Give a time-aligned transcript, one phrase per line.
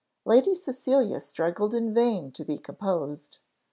[0.25, 3.37] Lady Cecilia struggled in vain to be composed.